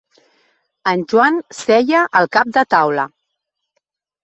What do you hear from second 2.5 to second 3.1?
de taula.